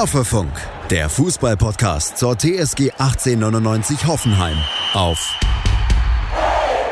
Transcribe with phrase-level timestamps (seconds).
[0.00, 0.50] Hoffefunk,
[0.88, 4.56] der Fußballpodcast zur TSG 1899 Hoffenheim
[4.94, 5.38] auf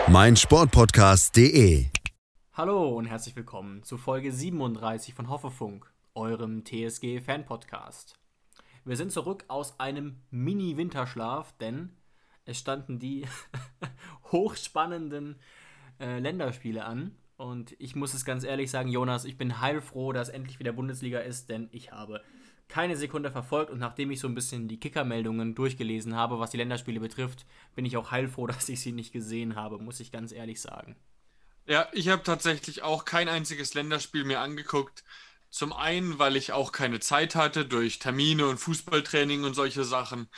[0.08, 1.86] meinsportpodcast.de.
[2.52, 8.18] Hallo und herzlich willkommen zu Folge 37 von Hoffefunk, eurem TSG Fan-Podcast.
[8.84, 11.96] Wir sind zurück aus einem Mini-Winterschlaf, denn
[12.44, 13.24] es standen die
[14.32, 15.36] hochspannenden
[15.98, 17.16] äh, Länderspiele an.
[17.38, 21.20] Und ich muss es ganz ehrlich sagen, Jonas, ich bin heilfroh, dass endlich wieder Bundesliga
[21.20, 22.20] ist, denn ich habe
[22.68, 26.58] keine Sekunde verfolgt und nachdem ich so ein bisschen die Kicker-Meldungen durchgelesen habe, was die
[26.58, 30.32] Länderspiele betrifft, bin ich auch heilfroh, dass ich sie nicht gesehen habe, muss ich ganz
[30.32, 30.96] ehrlich sagen.
[31.66, 35.04] Ja, ich habe tatsächlich auch kein einziges Länderspiel mir angeguckt.
[35.50, 40.28] Zum einen, weil ich auch keine Zeit hatte durch Termine und Fußballtraining und solche Sachen.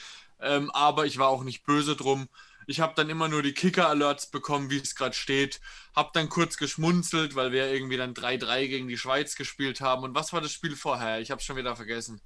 [0.41, 2.29] Ähm, aber ich war auch nicht böse drum.
[2.71, 5.61] Ich habe dann immer nur die Kicker-Alerts bekommen, wie es gerade steht.
[5.93, 10.05] Hab dann kurz geschmunzelt, weil wir irgendwie dann 3-3 gegen die Schweiz gespielt haben.
[10.05, 11.21] Und was war das Spiel vorher?
[11.21, 12.21] Ich habe schon wieder vergessen.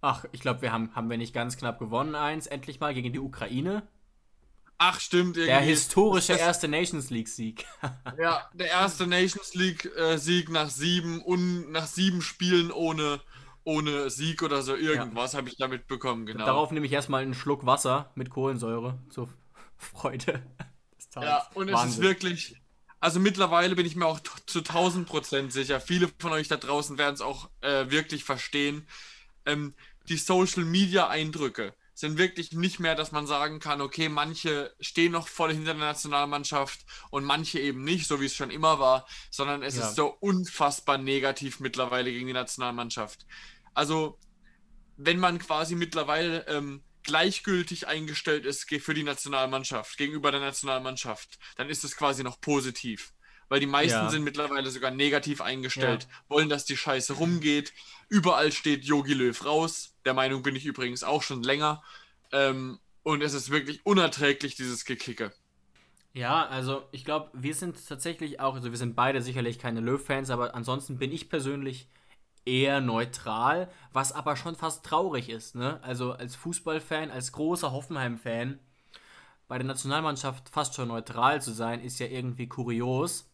[0.00, 3.12] Ach, ich glaube, wir haben, haben wir nicht ganz knapp gewonnen, eins, endlich mal gegen
[3.12, 3.86] die Ukraine.
[4.78, 5.36] Ach, stimmt.
[5.36, 5.46] Irgendwie.
[5.46, 7.66] Der historische das, erste Nations League-Sieg.
[8.18, 13.20] ja, der erste Nations League-Sieg nach sieben und nach sieben Spielen ohne,
[13.64, 15.38] ohne Sieg oder so irgendwas ja.
[15.38, 16.46] habe ich damit bekommen, genau.
[16.46, 19.28] Darauf nehme ich erstmal einen Schluck Wasser mit Kohlensäure zur
[19.76, 20.42] Freude
[20.98, 21.28] des Tages.
[21.28, 21.88] Ja, und Wahnsinn.
[21.88, 22.56] es ist wirklich,
[23.00, 26.98] also mittlerweile bin ich mir auch zu 1000 Prozent sicher, viele von euch da draußen
[26.98, 28.86] werden es auch äh, wirklich verstehen,
[29.44, 29.74] ähm,
[30.08, 35.12] die Social Media Eindrücke sind wirklich nicht mehr, dass man sagen kann, okay, manche stehen
[35.12, 39.06] noch voll hinter der Nationalmannschaft und manche eben nicht, so wie es schon immer war,
[39.30, 39.88] sondern es ja.
[39.88, 43.26] ist so unfassbar negativ mittlerweile gegen die Nationalmannschaft.
[43.72, 44.18] Also,
[44.98, 51.70] wenn man quasi mittlerweile ähm, gleichgültig eingestellt ist für die Nationalmannschaft, gegenüber der Nationalmannschaft, dann
[51.70, 53.12] ist es quasi noch positiv.
[53.48, 54.10] Weil die meisten ja.
[54.10, 56.08] sind mittlerweile sogar negativ eingestellt, ja.
[56.28, 57.72] wollen, dass die Scheiße rumgeht.
[58.08, 59.94] Überall steht Yogi Löw raus.
[60.04, 61.82] Der Meinung bin ich übrigens auch schon länger.
[62.32, 65.32] Ähm, und es ist wirklich unerträglich, dieses Gekicke.
[66.12, 70.30] Ja, also ich glaube, wir sind tatsächlich auch, also wir sind beide sicherlich keine Löw-Fans,
[70.30, 71.88] aber ansonsten bin ich persönlich
[72.46, 75.54] eher neutral, was aber schon fast traurig ist.
[75.54, 75.80] Ne?
[75.82, 78.58] Also als Fußballfan, als großer Hoffenheim-Fan,
[79.48, 83.30] bei der Nationalmannschaft fast schon neutral zu sein, ist ja irgendwie kurios.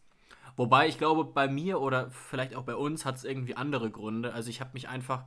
[0.55, 4.33] Wobei ich glaube, bei mir oder vielleicht auch bei uns hat es irgendwie andere Gründe.
[4.33, 5.25] Also ich habe mich einfach,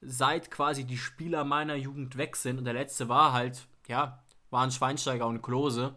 [0.00, 4.70] seit quasi die Spieler meiner Jugend weg sind und der letzte war halt, ja, waren
[4.70, 5.94] Schweinsteiger und Klose,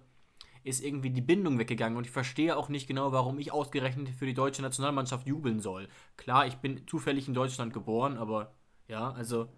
[0.64, 4.25] ist irgendwie die Bindung weggegangen und ich verstehe auch nicht genau, warum ich ausgerechnet für
[4.25, 5.88] die deutsche Nationalmannschaft jubeln soll.
[6.18, 8.53] Klar, ich bin zufällig in Deutschland geboren, aber
[8.88, 9.52] ja, also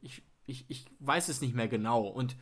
[0.00, 2.06] ich, ich, ich weiß es nicht mehr genau.
[2.06, 2.36] Und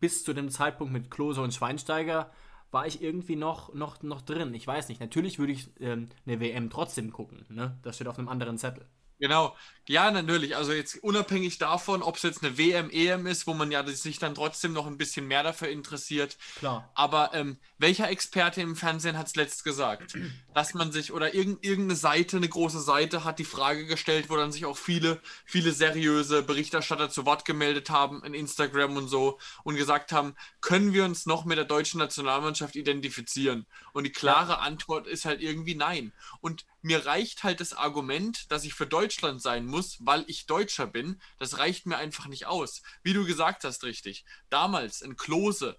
[0.00, 2.30] bis zu dem Zeitpunkt mit Klose und Schweinsteiger
[2.70, 4.52] war ich irgendwie noch, noch, noch drin.
[4.52, 5.00] Ich weiß nicht.
[5.00, 7.46] Natürlich würde ich ähm, eine WM trotzdem gucken.
[7.48, 7.78] Ne?
[7.82, 8.86] Das steht auf einem anderen Zettel.
[9.24, 10.54] Genau, ja, natürlich.
[10.54, 14.18] Also jetzt unabhängig davon, ob es jetzt eine WM, EM ist, wo man ja sich
[14.18, 16.36] dann trotzdem noch ein bisschen mehr dafür interessiert.
[16.58, 16.90] Klar.
[16.94, 20.14] Aber ähm, welcher Experte im Fernsehen hat es letzt gesagt,
[20.54, 24.36] dass man sich oder irg irgendeine Seite, eine große Seite hat die Frage gestellt, wo
[24.36, 29.38] dann sich auch viele, viele seriöse Berichterstatter zu Wort gemeldet haben in Instagram und so
[29.62, 33.64] und gesagt haben, können wir uns noch mit der deutschen Nationalmannschaft identifizieren?
[33.94, 34.58] Und die klare ja.
[34.58, 36.12] Antwort ist halt irgendwie nein.
[36.42, 40.86] Und mir reicht halt das Argument, dass ich für Deutschland sein muss, weil ich Deutscher
[40.86, 41.20] bin.
[41.38, 42.82] Das reicht mir einfach nicht aus.
[43.02, 44.24] Wie du gesagt hast, richtig.
[44.50, 45.78] Damals in Klose,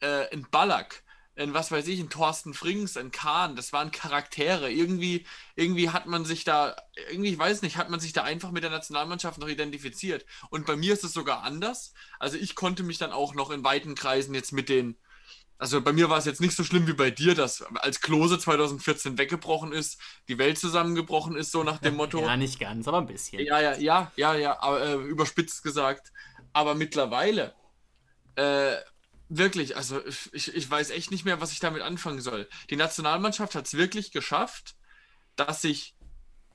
[0.00, 1.04] äh, in Ballack,
[1.36, 4.70] in was weiß ich, in Thorsten Frings, in Kahn, das waren Charaktere.
[4.70, 5.26] Irgendwie,
[5.56, 6.76] irgendwie hat man sich da,
[7.10, 10.24] irgendwie, ich weiß nicht, hat man sich da einfach mit der Nationalmannschaft noch identifiziert.
[10.50, 11.92] Und bei mir ist es sogar anders.
[12.20, 14.96] Also ich konnte mich dann auch noch in weiten Kreisen jetzt mit den
[15.58, 18.38] also bei mir war es jetzt nicht so schlimm wie bei dir, dass als Klose
[18.38, 19.98] 2014 weggebrochen ist,
[20.28, 22.20] die Welt zusammengebrochen ist, so nach dem Motto.
[22.20, 23.40] Ja, nicht ganz, aber ein bisschen.
[23.40, 26.12] Ja, ja, ja, ja, ja, aber, äh, überspitzt gesagt.
[26.52, 27.54] Aber mittlerweile,
[28.36, 28.74] äh,
[29.28, 32.48] wirklich, also ich, ich weiß echt nicht mehr, was ich damit anfangen soll.
[32.70, 34.74] Die Nationalmannschaft hat es wirklich geschafft,
[35.36, 35.94] dass sich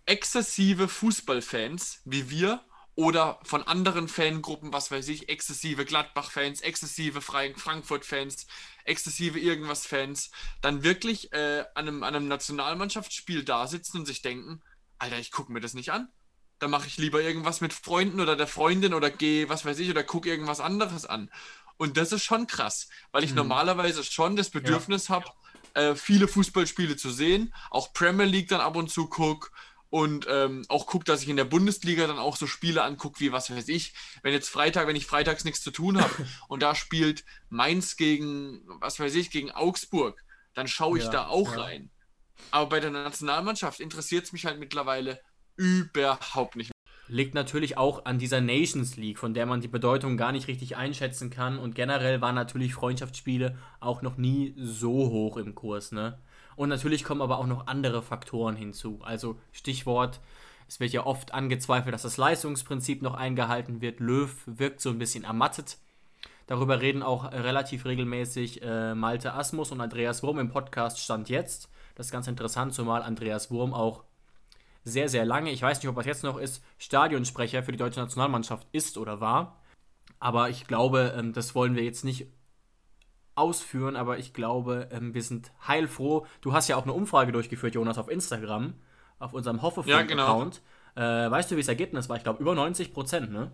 [0.06, 2.62] exzessive Fußballfans wie wir
[3.00, 8.46] oder von anderen Fangruppen, was weiß ich, exzessive Gladbach-Fans, exzessive Frankfurt-Fans,
[8.84, 14.62] exzessive irgendwas-Fans, dann wirklich äh, an, einem, an einem Nationalmannschaftsspiel da sitzen und sich denken,
[14.98, 16.10] Alter, ich gucke mir das nicht an.
[16.60, 19.90] Da mache ich lieber irgendwas mit Freunden oder der Freundin oder gehe, was weiß ich,
[19.90, 21.32] oder gucke irgendwas anderes an.
[21.78, 23.38] Und das ist schon krass, weil ich mhm.
[23.38, 25.16] normalerweise schon das Bedürfnis ja.
[25.16, 25.32] habe,
[25.74, 29.52] äh, viele Fußballspiele zu sehen, auch Premier League dann ab und zu gucke
[29.90, 33.32] und ähm, auch guckt, dass ich in der Bundesliga dann auch so Spiele angucke, wie
[33.32, 36.14] was weiß ich, wenn jetzt Freitag, wenn ich freitags nichts zu tun habe
[36.48, 41.28] und da spielt Mainz gegen, was weiß ich, gegen Augsburg, dann schaue ich ja, da
[41.28, 41.62] auch ja.
[41.62, 41.90] rein.
[42.52, 45.20] Aber bei der Nationalmannschaft interessiert es mich halt mittlerweile
[45.56, 46.72] überhaupt nicht.
[47.08, 50.78] liegt natürlich auch an dieser Nations League, von der man die Bedeutung gar nicht richtig
[50.78, 51.58] einschätzen kann.
[51.58, 55.92] Und generell waren natürlich Freundschaftsspiele auch noch nie so hoch im Kurs.
[55.92, 56.20] Ne?
[56.60, 59.00] Und natürlich kommen aber auch noch andere Faktoren hinzu.
[59.02, 60.20] Also Stichwort,
[60.68, 64.02] es wird ja oft angezweifelt, dass das Leistungsprinzip noch eingehalten wird.
[64.02, 65.78] Löw wirkt so ein bisschen ermattet.
[66.48, 71.70] Darüber reden auch relativ regelmäßig äh, Malte Asmus und Andreas Wurm im Podcast Stand jetzt.
[71.96, 74.04] Das ist ganz interessant, zumal Andreas Wurm auch
[74.84, 78.02] sehr, sehr lange, ich weiß nicht, ob das jetzt noch ist, Stadionsprecher für die deutsche
[78.02, 79.62] Nationalmannschaft ist oder war.
[80.20, 82.28] Aber ich glaube, ähm, das wollen wir jetzt nicht
[83.40, 86.28] ausführen, aber ich glaube, ähm, wir sind heilfroh.
[86.42, 88.74] Du hast ja auch eine Umfrage durchgeführt, Jonas, auf Instagram,
[89.18, 90.62] auf unserem Hoffefunk-Account.
[90.96, 91.28] Ja, genau.
[91.28, 92.18] äh, weißt du, wie das Ergebnis war?
[92.18, 93.52] Ich glaube, über 90 Prozent, ne?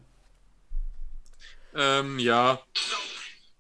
[1.76, 2.60] Ähm, ja.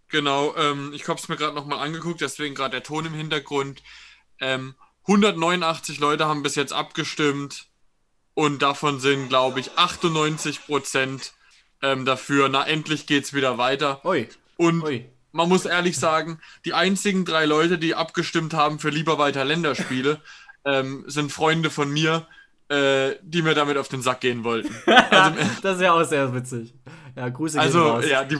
[0.10, 3.83] Genau, ähm, ich habe es mir gerade nochmal angeguckt, deswegen gerade der Ton im Hintergrund.
[4.39, 4.75] Ähm,
[5.07, 7.68] 189 Leute haben bis jetzt abgestimmt
[8.33, 11.33] und davon sind, glaube ich, 98 Prozent
[11.81, 12.50] ähm, dafür.
[12.50, 14.04] Na, endlich geht's wieder weiter.
[14.06, 14.27] Ui.
[14.57, 15.06] Und Ui.
[15.35, 20.21] Man muss ehrlich sagen, die einzigen drei Leute, die abgestimmt haben für lieber weiter Länderspiele,
[20.65, 22.27] ähm, sind Freunde von mir,
[22.69, 24.73] äh, die mir damit auf den Sack gehen wollten.
[24.87, 26.73] Also, das ist ja auch sehr witzig.
[27.15, 28.05] Ja, Grüße Also, raus.
[28.09, 28.37] ja, die,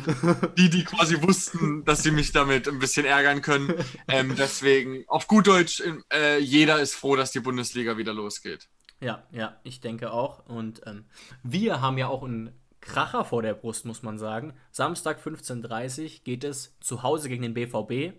[0.58, 3.74] die, die quasi wussten, dass sie mich damit ein bisschen ärgern können.
[4.08, 8.68] Ähm, deswegen, auf gut Deutsch, äh, jeder ist froh, dass die Bundesliga wieder losgeht.
[9.02, 10.46] Ja, ja, ich denke auch.
[10.46, 11.06] Und ähm,
[11.44, 12.52] wir haben ja auch einen
[12.86, 14.54] Kracher vor der Brust, muss man sagen.
[14.72, 18.16] Samstag 15.30 Uhr geht es zu Hause gegen den BVB.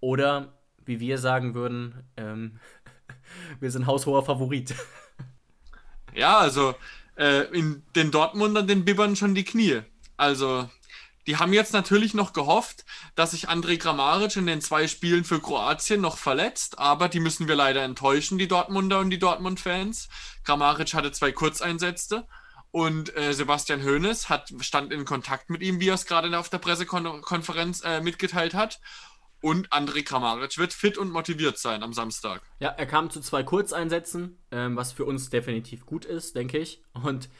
[0.00, 2.60] Oder, wie wir sagen würden, ähm,
[3.60, 4.74] wir sind haushoher Favorit.
[6.14, 6.74] Ja, also
[7.18, 9.82] äh, in den Dortmundern, den bibbern schon die Knie.
[10.16, 10.66] Also,
[11.26, 15.40] die haben jetzt natürlich noch gehofft, dass sich André Kramaric in den zwei Spielen für
[15.40, 20.08] Kroatien noch verletzt, aber die müssen wir leider enttäuschen, die Dortmunder und die Dortmund-Fans.
[20.44, 22.26] Kramaric hatte zwei Kurzeinsätze
[22.76, 26.50] und äh, Sebastian Hoeneß hat, stand in Kontakt mit ihm, wie er es gerade auf
[26.50, 28.80] der Pressekonferenz äh, mitgeteilt hat.
[29.40, 32.42] Und André Kramaric wird fit und motiviert sein am Samstag.
[32.60, 36.82] Ja, er kam zu zwei Kurzeinsätzen, ähm, was für uns definitiv gut ist, denke ich.
[36.92, 37.30] Und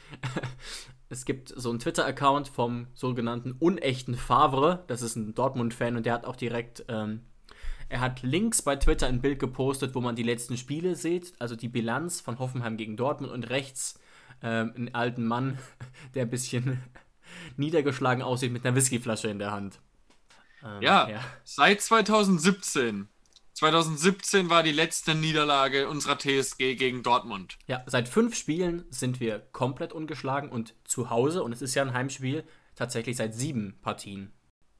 [1.09, 4.85] es gibt so einen Twitter-Account vom sogenannten unechten Favre.
[4.87, 6.83] Das ist ein Dortmund-Fan und der hat auch direkt.
[6.87, 7.21] Ähm,
[7.89, 11.55] er hat links bei Twitter ein Bild gepostet, wo man die letzten Spiele sieht, also
[11.55, 13.99] die Bilanz von Hoffenheim gegen Dortmund und rechts
[14.41, 15.57] ähm, einen alten Mann,
[16.15, 16.83] der ein bisschen
[17.57, 19.79] niedergeschlagen aussieht mit einer Whiskyflasche in der Hand.
[20.63, 23.07] Ähm, ja, ja, seit 2017.
[23.53, 27.57] 2017 war die letzte Niederlage unserer TSG gegen Dortmund.
[27.65, 31.81] Ja, seit fünf Spielen sind wir komplett ungeschlagen und zu Hause, und es ist ja
[31.81, 32.43] ein Heimspiel,
[32.75, 34.31] tatsächlich seit sieben Partien.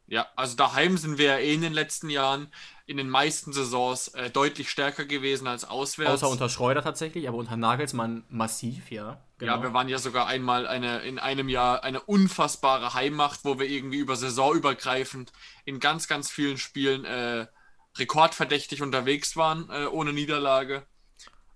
[0.05, 2.49] Ja, also daheim sind wir ja eh in den letzten Jahren
[2.87, 6.23] in den meisten Saisons äh, deutlich stärker gewesen als auswärts.
[6.23, 9.21] Außer unter Schreuder tatsächlich, aber unter Nagelsmann massiv, ja.
[9.39, 9.57] Genau.
[9.57, 13.67] Ja, wir waren ja sogar einmal eine, in einem Jahr eine unfassbare Heimmacht, wo wir
[13.67, 15.33] irgendwie über saisonübergreifend
[15.65, 17.47] in ganz, ganz vielen Spielen äh,
[17.97, 20.83] rekordverdächtig unterwegs waren, äh, ohne Niederlage.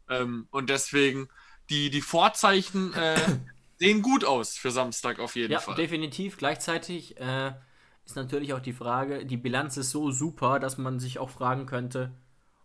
[0.09, 1.29] Ähm, und deswegen,
[1.69, 3.17] die, die Vorzeichen äh,
[3.79, 5.75] sehen gut aus für Samstag auf jeden ja, Fall.
[5.75, 6.37] Ja, definitiv.
[6.37, 7.53] Gleichzeitig äh,
[8.11, 11.65] ist natürlich auch die Frage, die Bilanz ist so super, dass man sich auch fragen
[11.65, 12.11] könnte,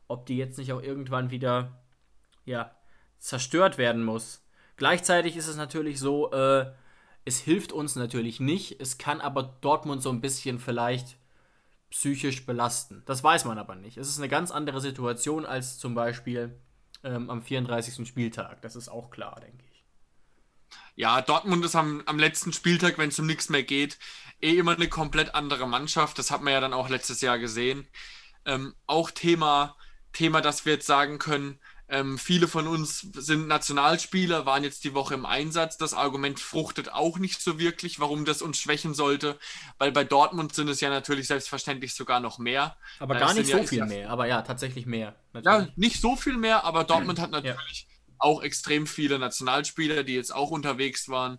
[0.08, 1.81] ob die jetzt nicht auch irgendwann wieder
[2.44, 2.72] ja,
[3.19, 4.44] zerstört werden muss.
[4.76, 6.72] Gleichzeitig ist es natürlich so, äh,
[7.24, 11.17] es hilft uns natürlich nicht, es kann aber Dortmund so ein bisschen vielleicht
[11.91, 13.03] psychisch belasten.
[13.06, 13.96] Das weiß man aber nicht.
[13.96, 16.58] Es ist eine ganz andere Situation als zum Beispiel
[17.05, 18.06] ähm, am 34.
[18.06, 18.62] Spieltag.
[18.62, 19.84] Das ist auch klar, denke ich.
[20.96, 23.98] Ja, Dortmund ist am, am letzten Spieltag, wenn es um nichts mehr geht,
[24.40, 26.19] eh immer eine komplett andere Mannschaft.
[26.19, 27.86] Das hat man ja dann auch letztes Jahr gesehen.
[28.44, 29.76] Ähm, auch Thema,
[30.12, 34.93] Thema, dass wir jetzt sagen können, ähm, viele von uns sind Nationalspieler, waren jetzt die
[34.93, 35.76] Woche im Einsatz.
[35.76, 39.38] Das Argument fruchtet auch nicht so wirklich, warum das uns schwächen sollte,
[39.78, 42.76] weil bei Dortmund sind es ja natürlich selbstverständlich sogar noch mehr.
[42.98, 45.14] Aber gar nicht so ja, viel mehr, aber ja, tatsächlich mehr.
[45.32, 45.69] Natürlich.
[45.69, 48.14] Ja, nicht so viel mehr, aber Dortmund hat natürlich ja.
[48.19, 51.38] auch extrem viele Nationalspieler, die jetzt auch unterwegs waren.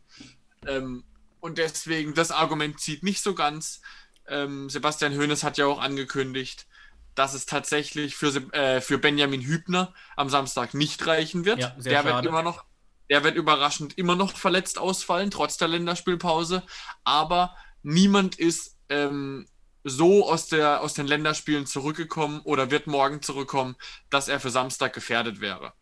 [0.66, 1.04] Ähm,
[1.40, 3.82] und deswegen, das Argument zieht nicht so ganz.
[4.28, 6.68] Ähm, Sebastian Hoeneß hat ja auch angekündigt,
[7.16, 11.60] dass es tatsächlich für, äh, für Benjamin Hübner am Samstag nicht reichen wird.
[11.60, 12.16] Ja, der schade.
[12.16, 12.66] wird immer noch,
[13.10, 16.64] der wird überraschend immer noch verletzt ausfallen, trotz der Länderspielpause.
[17.04, 19.48] Aber niemand ist ähm,
[19.84, 23.76] so aus, der, aus den Länderspielen zurückgekommen oder wird morgen zurückkommen,
[24.10, 25.74] dass er für Samstag gefährdet wäre.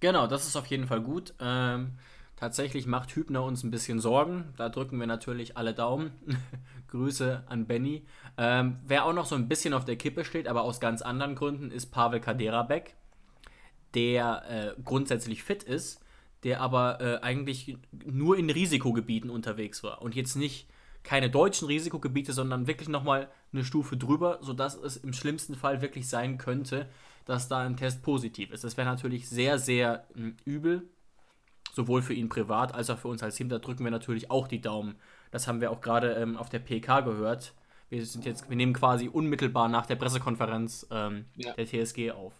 [0.00, 1.34] Genau, das ist auf jeden Fall gut.
[1.40, 1.98] Ähm,
[2.42, 4.52] tatsächlich macht Hübner uns ein bisschen Sorgen.
[4.56, 6.10] Da drücken wir natürlich alle Daumen.
[6.88, 8.04] Grüße an Benny.
[8.36, 11.36] Ähm, wer auch noch so ein bisschen auf der Kippe steht, aber aus ganz anderen
[11.36, 12.96] Gründen, ist Pavel Kaderabek,
[13.94, 16.00] der äh, grundsätzlich fit ist,
[16.42, 20.68] der aber äh, eigentlich nur in Risikogebieten unterwegs war und jetzt nicht
[21.04, 26.08] keine deutschen Risikogebiete, sondern wirklich nochmal eine Stufe drüber, sodass es im schlimmsten Fall wirklich
[26.08, 26.88] sein könnte,
[27.24, 28.64] dass da ein Test positiv ist.
[28.64, 30.88] Das wäre natürlich sehr, sehr mh, hm, übel,
[31.74, 33.48] sowohl für ihn privat als auch für uns als Team.
[33.48, 34.96] Da drücken wir natürlich auch die Daumen.
[35.30, 37.54] Das haben wir auch gerade ähm, auf der PK gehört.
[37.88, 41.52] Wir sind jetzt, wir nehmen quasi unmittelbar nach der Pressekonferenz ähm, ja.
[41.54, 42.34] der TSG auf.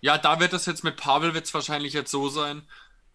[0.00, 2.62] Ja, da wird es jetzt mit Pavel wird wahrscheinlich jetzt so sein,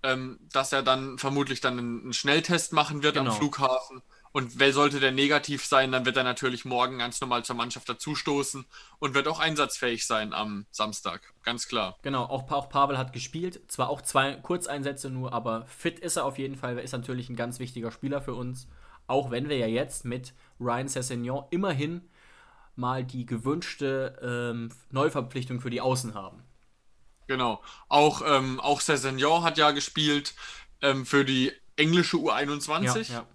[0.04, 3.32] ähm, dass er dann vermutlich dann einen Schnelltest machen wird genau.
[3.32, 4.02] am Flughafen
[4.34, 7.90] und wer sollte der negativ sein, dann wird er natürlich morgen ganz normal zur Mannschaft
[7.90, 8.66] dazustoßen
[9.00, 11.34] und wird auch einsatzfähig sein am Samstag.
[11.44, 11.98] Ganz klar.
[12.02, 13.62] Genau, auch, auch Pavel hat gespielt.
[13.68, 16.78] Zwar auch zwei Kurzeinsätze nur, aber fit ist er auf jeden Fall.
[16.78, 18.68] Er ist natürlich ein ganz wichtiger Spieler für uns.
[19.08, 22.10] Auch wenn wir ja jetzt mit Ryan Sessignon immerhin
[22.76, 26.44] mal die gewünschte ähm, Neuverpflichtung für die Außen haben.
[27.28, 27.62] Genau.
[27.90, 30.34] Auch, ähm, auch Sessignon hat ja gespielt
[30.82, 32.84] ähm, für die englische U21.
[32.84, 33.28] Ja, ja.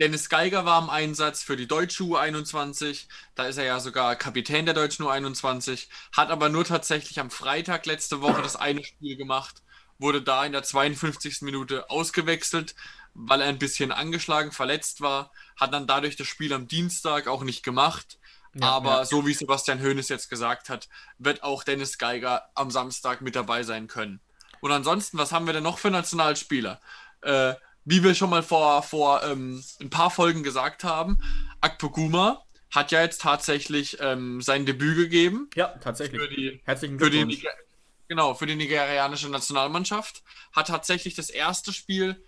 [0.00, 3.06] Dennis Geiger war im Einsatz für die deutsche U21.
[3.34, 5.86] Da ist er ja sogar Kapitän der deutschen U21.
[6.12, 9.62] Hat aber nur tatsächlich am Freitag letzte Woche das eine Spiel gemacht.
[9.98, 11.42] Wurde da in der 52.
[11.42, 12.74] Minute ausgewechselt,
[13.14, 15.30] weil er ein bisschen angeschlagen, verletzt war.
[15.56, 18.18] Hat dann dadurch das Spiel am Dienstag auch nicht gemacht.
[18.54, 19.04] Ja, aber ja.
[19.04, 23.62] so wie Sebastian Hoeneß jetzt gesagt hat, wird auch Dennis Geiger am Samstag mit dabei
[23.62, 24.20] sein können.
[24.60, 26.80] Und ansonsten, was haben wir denn noch für Nationalspieler?
[27.22, 31.18] Äh, wie wir schon mal vor, vor ähm, ein paar Folgen gesagt haben,
[31.60, 35.48] Akpoguma hat ja jetzt tatsächlich ähm, sein Debüt gegeben.
[35.54, 36.20] Ja, tatsächlich.
[36.20, 37.36] Für die, Herzlichen Glückwunsch.
[37.36, 37.48] Für die,
[38.08, 40.22] genau, für die nigerianische Nationalmannschaft.
[40.52, 42.22] Hat tatsächlich das erste Spiel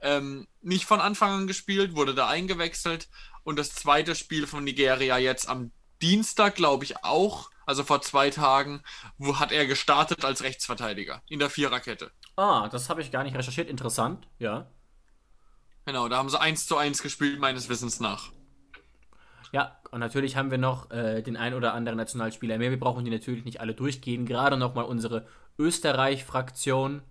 [0.00, 3.08] ähm, nicht von Anfang an gespielt, wurde da eingewechselt.
[3.42, 8.30] Und das zweite Spiel von Nigeria jetzt am Dienstag, glaube ich, auch, also vor zwei
[8.30, 8.82] Tagen,
[9.18, 12.10] wo hat er gestartet als Rechtsverteidiger in der Viererkette.
[12.36, 13.68] Ah, das habe ich gar nicht recherchiert.
[13.68, 14.70] Interessant, ja.
[15.86, 18.30] Genau, da haben sie 1 zu 1 gespielt, meines Wissens nach.
[19.52, 22.70] Ja, und natürlich haben wir noch äh, den ein oder anderen Nationalspieler mehr.
[22.70, 24.26] Wir brauchen die natürlich nicht alle durchgehen.
[24.26, 25.26] Gerade nochmal unsere
[25.58, 27.02] Österreich-Fraktion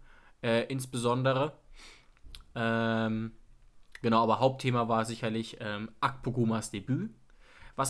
[0.41, 1.53] äh, insbesondere.
[2.55, 3.33] Ähm,
[4.01, 7.11] genau, aber Hauptthema war sicherlich ähm, Akpogumas Debüt.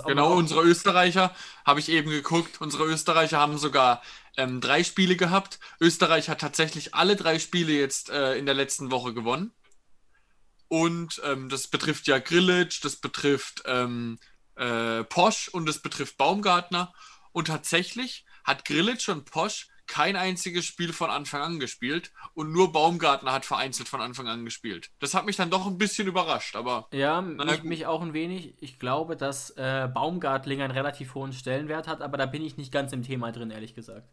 [0.06, 1.34] genau, unsere Österreicher,
[1.66, 4.02] habe ich eben geguckt, unsere Österreicher haben sogar
[4.38, 5.60] ähm, drei Spiele gehabt.
[5.80, 9.52] Österreich hat tatsächlich alle drei Spiele jetzt äh, in der letzten Woche gewonnen.
[10.70, 14.20] Und ähm, das betrifft ja Grillage, das betrifft ähm,
[14.56, 16.94] äh, Posch und das betrifft Baumgartner.
[17.32, 22.72] Und tatsächlich hat Grillage und Posch kein einziges Spiel von Anfang an gespielt und nur
[22.72, 24.92] Baumgartner hat vereinzelt von Anfang an gespielt.
[25.00, 26.88] Das hat mich dann doch ein bisschen überrascht, aber.
[26.94, 28.54] Ja, mich, mich, auch ein wenig.
[28.62, 32.72] Ich glaube, dass äh, Baumgartling einen relativ hohen Stellenwert hat, aber da bin ich nicht
[32.72, 34.08] ganz im Thema drin, ehrlich gesagt.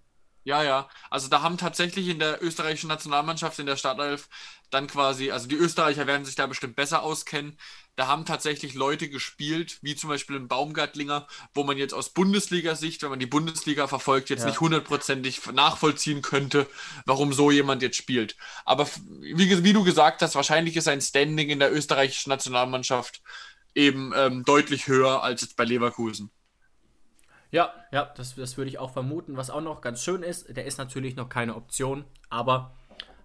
[0.46, 0.88] Ja, ja.
[1.10, 4.28] Also da haben tatsächlich in der österreichischen Nationalmannschaft, in der Startelf,
[4.70, 7.58] dann quasi, also die Österreicher werden sich da bestimmt besser auskennen.
[7.96, 13.02] Da haben tatsächlich Leute gespielt, wie zum Beispiel ein Baumgartlinger, wo man jetzt aus Bundesliga-Sicht,
[13.02, 14.46] wenn man die Bundesliga verfolgt, jetzt ja.
[14.46, 16.68] nicht hundertprozentig nachvollziehen könnte,
[17.06, 18.36] warum so jemand jetzt spielt.
[18.64, 18.88] Aber
[19.18, 23.20] wie, wie, du gesagt hast, wahrscheinlich ist sein Standing in der österreichischen Nationalmannschaft
[23.74, 26.30] eben ähm, deutlich höher als jetzt bei Leverkusen.
[27.50, 29.36] Ja, ja, das, das würde ich auch vermuten.
[29.36, 32.72] Was auch noch ganz schön ist, der ist natürlich noch keine Option, aber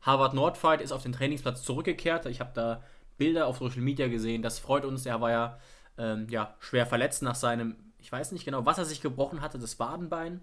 [0.02, 2.26] Harvard Nordfight ist auf den Trainingsplatz zurückgekehrt.
[2.26, 2.84] Ich habe da
[3.18, 4.42] Bilder auf Social Media gesehen.
[4.42, 5.06] Das freut uns.
[5.06, 5.60] Er war ja,
[5.98, 9.60] ähm, ja schwer verletzt nach seinem, ich weiß nicht genau, was er sich gebrochen hatte,
[9.60, 10.42] das Wadenbein.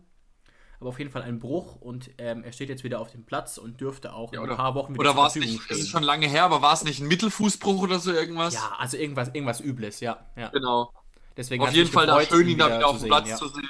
[0.81, 3.59] Aber auf jeden Fall ein Bruch und ähm, er steht jetzt wieder auf dem Platz
[3.59, 5.77] und dürfte auch ja, oder, in ein paar Wochen wieder oder zur Verfügung nicht, stehen.
[5.77, 8.55] Das ist schon lange her, aber war es nicht ein Mittelfußbruch oder so irgendwas?
[8.55, 10.25] Ja, also irgendwas, irgendwas Übles, ja.
[10.37, 10.51] ja.
[10.51, 10.93] Genau.
[11.39, 13.37] Deswegen auf jeden Fall da schön, ihn da wieder auf dem Platz ja.
[13.37, 13.69] zu sehen.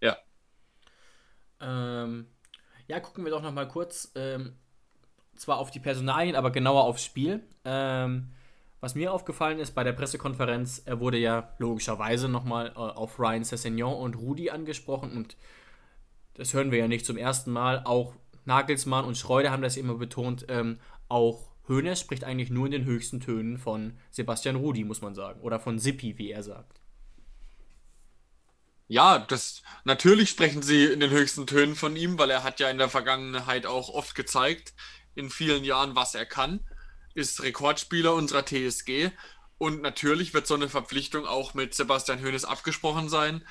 [0.00, 0.16] Ja.
[1.60, 2.26] Ähm,
[2.88, 4.54] ja, gucken wir doch noch mal kurz, ähm,
[5.36, 7.46] zwar auf die Personalien, aber genauer aufs Spiel.
[7.66, 8.32] Ähm,
[8.80, 13.44] was mir aufgefallen ist bei der Pressekonferenz, er wurde ja logischerweise nochmal äh, auf Ryan
[13.44, 15.36] Sessignon und Rudi angesprochen und
[16.32, 17.82] das hören wir ja nicht zum ersten Mal.
[17.84, 18.14] Auch
[18.46, 20.46] Nagelsmann und Schreuder haben das immer betont.
[20.48, 25.14] Ähm, auch Hoeneß spricht eigentlich nur in den höchsten Tönen von Sebastian Rudi, muss man
[25.14, 25.40] sagen.
[25.40, 26.80] Oder von Sippi, wie er sagt.
[28.86, 32.68] Ja, das natürlich sprechen sie in den höchsten Tönen von ihm, weil er hat ja
[32.68, 34.74] in der Vergangenheit auch oft gezeigt,
[35.14, 36.60] in vielen Jahren, was er kann.
[37.14, 39.10] Ist Rekordspieler unserer TSG.
[39.56, 43.46] Und natürlich wird so eine Verpflichtung auch mit Sebastian Hoeneß abgesprochen sein.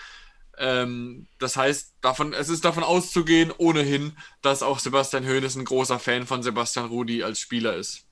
[0.58, 6.00] Ähm, das heißt, davon, es ist davon auszugehen, ohnehin, dass auch Sebastian Hoeneß ein großer
[6.00, 8.08] Fan von Sebastian Rudi als Spieler ist.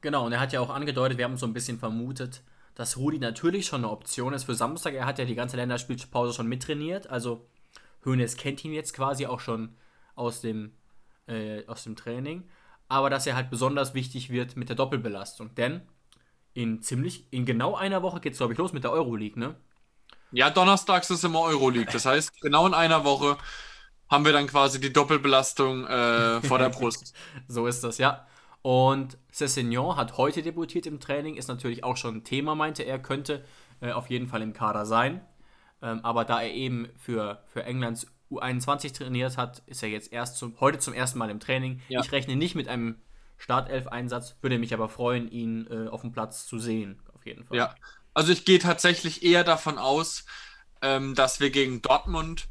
[0.00, 2.42] Genau, und er hat ja auch angedeutet, wir haben so ein bisschen vermutet,
[2.74, 4.94] dass Rudi natürlich schon eine Option ist für Samstag.
[4.94, 7.46] Er hat ja die ganze Länderspielpause schon mittrainiert, also
[8.04, 9.76] Hoeneß kennt ihn jetzt quasi auch schon
[10.16, 10.72] aus dem,
[11.26, 12.48] äh, aus dem Training.
[12.88, 15.54] aber dass er halt besonders wichtig wird mit der Doppelbelastung.
[15.54, 15.82] Denn
[16.54, 19.56] in ziemlich, in genau einer Woche geht es, glaube ich, los mit der Euroleague, ne?
[20.32, 21.92] Ja, donnerstags ist immer Euroleague.
[21.92, 23.36] Das heißt, genau in einer Woche
[24.08, 27.14] haben wir dann quasi die Doppelbelastung äh, vor der Brust.
[27.48, 28.26] so ist das, ja.
[28.62, 32.98] Und Cessignon hat heute debütiert im Training, ist natürlich auch schon ein Thema, meinte er,
[32.98, 33.44] könnte
[33.80, 35.20] äh, auf jeden Fall im Kader sein.
[35.82, 40.36] Ähm, aber da er eben für, für Englands U21 trainiert hat, ist er jetzt erst
[40.36, 41.80] zum, heute zum ersten Mal im Training.
[41.88, 42.00] Ja.
[42.00, 42.96] Ich rechne nicht mit einem
[43.38, 47.56] Startelf-Einsatz, würde mich aber freuen, ihn äh, auf dem Platz zu sehen, auf jeden Fall.
[47.56, 47.74] Ja,
[48.14, 50.24] also ich gehe tatsächlich eher davon aus,
[50.80, 52.48] ähm, dass wir gegen Dortmund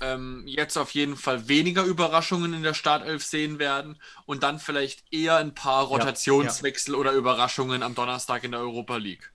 [0.00, 3.96] ähm, jetzt auf jeden Fall weniger Überraschungen in der Startelf sehen werden
[4.26, 7.00] und dann vielleicht eher ein paar Rotationswechsel ja, ja.
[7.00, 9.32] oder Überraschungen am Donnerstag in der Europa League.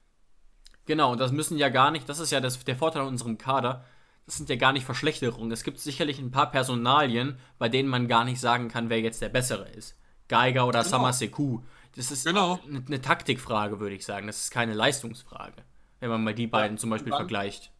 [0.85, 3.37] Genau, und das müssen ja gar nicht, das ist ja das, der Vorteil an unserem
[3.37, 3.85] Kader,
[4.25, 5.51] das sind ja gar nicht Verschlechterungen.
[5.51, 9.21] Es gibt sicherlich ein paar Personalien, bei denen man gar nicht sagen kann, wer jetzt
[9.21, 9.95] der Bessere ist.
[10.27, 10.91] Geiger oder genau.
[10.91, 11.61] Samaseku.
[11.95, 12.59] Das ist genau.
[12.67, 14.27] eine, eine Taktikfrage, würde ich sagen.
[14.27, 15.63] Das ist keine Leistungsfrage,
[15.99, 17.71] wenn man mal die beiden ja, zum Beispiel dann, vergleicht.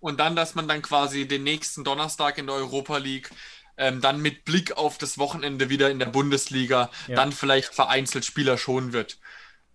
[0.00, 3.30] Und dann, dass man dann quasi den nächsten Donnerstag in der Europa League
[3.76, 7.16] ähm, dann mit Blick auf das Wochenende wieder in der Bundesliga ja.
[7.16, 9.18] dann vielleicht vereinzelt Spieler schonen wird.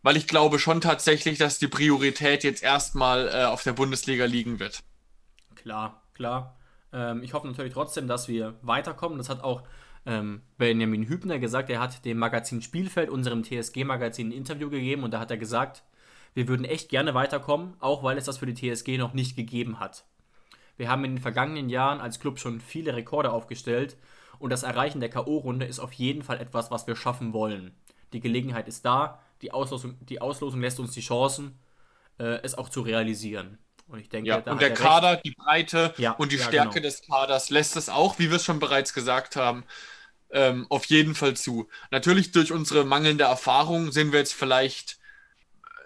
[0.03, 4.59] Weil ich glaube schon tatsächlich, dass die Priorität jetzt erstmal äh, auf der Bundesliga liegen
[4.59, 4.83] wird.
[5.55, 6.57] Klar, klar.
[6.93, 9.17] Ähm, ich hoffe natürlich trotzdem, dass wir weiterkommen.
[9.17, 9.63] Das hat auch
[10.07, 11.69] ähm, Benjamin Hübner gesagt.
[11.69, 15.83] Er hat dem Magazin Spielfeld, unserem TSG-Magazin, ein Interview gegeben und da hat er gesagt,
[16.33, 19.79] wir würden echt gerne weiterkommen, auch weil es das für die TSG noch nicht gegeben
[19.79, 20.05] hat.
[20.77, 23.97] Wir haben in den vergangenen Jahren als Club schon viele Rekorde aufgestellt
[24.39, 27.75] und das Erreichen der K.O.-Runde ist auf jeden Fall etwas, was wir schaffen wollen.
[28.13, 31.59] Die Gelegenheit ist da, die Auslosung, die Auslosung lässt uns die Chancen,
[32.17, 33.57] äh, es auch zu realisieren.
[33.87, 35.25] Und ich denke, ja, und der Kader, recht.
[35.25, 36.83] die Breite ja, und die ja, Stärke genau.
[36.83, 39.63] des Kaders lässt es auch, wie wir es schon bereits gesagt haben,
[40.31, 41.67] ähm, auf jeden Fall zu.
[41.91, 44.97] Natürlich durch unsere mangelnde Erfahrung sind wir jetzt vielleicht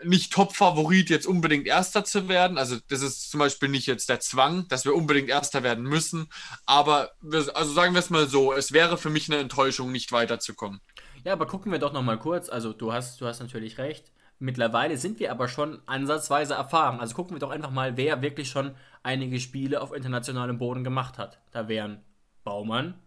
[0.04, 2.58] nicht Top-Favorit, jetzt unbedingt Erster zu werden.
[2.58, 6.28] Also das ist zum Beispiel nicht jetzt der Zwang, dass wir unbedingt Erster werden müssen.
[6.66, 10.12] Aber wir, also sagen wir es mal so, es wäre für mich eine Enttäuschung, nicht
[10.12, 10.82] weiterzukommen.
[11.24, 12.50] Ja, aber gucken wir doch noch mal kurz.
[12.50, 14.12] Also du hast, du hast natürlich recht.
[14.40, 17.00] Mittlerweile sind wir aber schon ansatzweise erfahren.
[17.00, 21.20] Also gucken wir doch einfach mal, wer wirklich schon einige Spiele auf internationalem Boden gemacht
[21.20, 21.40] hat.
[21.52, 22.04] Da wären
[22.44, 23.00] Baumann,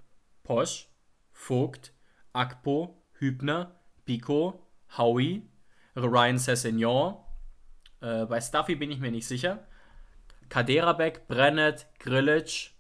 [0.45, 0.87] Posch,
[1.45, 1.93] Vogt,
[2.33, 5.43] Akpo, Hübner, Pico, Howie,
[5.95, 7.17] Ryan Sessignon.
[8.01, 9.67] Äh, bei Stuffy bin ich mir nicht sicher.
[10.49, 12.71] Kaderabek, Brennett, Grilic,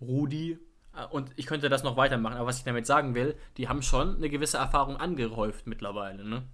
[0.00, 0.58] Rudi.
[0.96, 2.36] Äh, und ich könnte das noch weitermachen.
[2.36, 6.24] Aber was ich damit sagen will, die haben schon eine gewisse Erfahrung angehäuft mittlerweile.
[6.24, 6.46] Ne?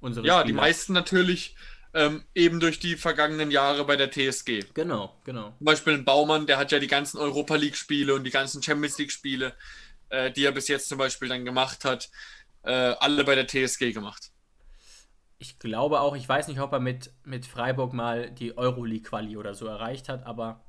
[0.00, 0.46] Unsere ja, Spieler.
[0.46, 1.54] die meisten natürlich
[1.94, 4.64] ähm, eben durch die vergangenen Jahre bei der TSG.
[4.74, 5.54] Genau, genau.
[5.58, 8.98] Zum Beispiel ein Baumann, der hat ja die ganzen Europa League-Spiele und die ganzen Champions
[8.98, 9.54] League-Spiele,
[10.08, 12.10] äh, die er bis jetzt zum Beispiel dann gemacht hat,
[12.62, 14.30] äh, alle bei der TSG gemacht.
[15.38, 19.54] Ich glaube auch, ich weiß nicht, ob er mit, mit Freiburg mal die Euroleague-Quali oder
[19.54, 20.64] so erreicht hat, aber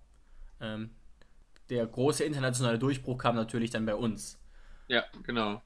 [0.59, 0.95] ähm,
[1.69, 4.39] der große internationale Durchbruch kam natürlich dann bei uns.
[4.87, 5.61] Ja, genau.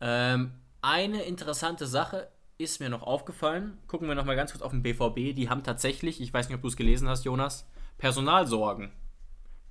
[0.00, 3.78] Ähm, eine interessante Sache ist mir noch aufgefallen.
[3.86, 5.34] Gucken wir noch mal ganz kurz auf den BVB.
[5.34, 8.92] Die haben tatsächlich, ich weiß nicht, ob du es gelesen hast, Jonas, Personalsorgen.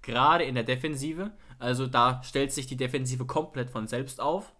[0.02, 1.32] Gerade in der Defensive.
[1.60, 4.54] Also da stellt sich die Defensive komplett von selbst auf.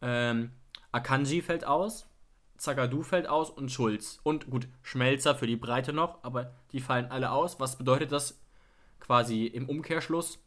[0.00, 0.52] Ähm,
[0.92, 2.08] Akanji fällt aus,
[2.56, 4.20] Zagadou fällt aus und Schulz.
[4.22, 7.58] Und gut, Schmelzer für die Breite noch, aber die fallen alle aus.
[7.60, 8.40] Was bedeutet das
[9.00, 10.38] quasi im Umkehrschluss?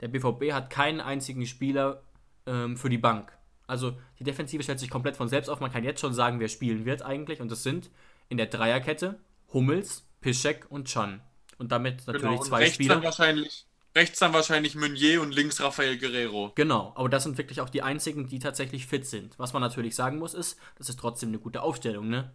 [0.00, 2.02] Der BVB hat keinen einzigen Spieler
[2.46, 3.32] ähm, für die Bank.
[3.66, 5.60] Also die Defensive stellt sich komplett von selbst auf.
[5.60, 7.40] Man kann jetzt schon sagen, wer spielen wird eigentlich.
[7.40, 7.90] Und das sind
[8.28, 9.18] in der Dreierkette
[9.52, 11.20] Hummels, Piszek und Chan.
[11.58, 12.96] Und damit natürlich genau, und zwei Spieler.
[12.96, 16.52] Dann wahrscheinlich, rechts dann wahrscheinlich Meunier und links Rafael Guerrero.
[16.54, 19.38] Genau, aber das sind wirklich auch die einzigen, die tatsächlich fit sind.
[19.38, 22.32] Was man natürlich sagen muss, ist, das ist trotzdem eine gute Aufstellung, ne?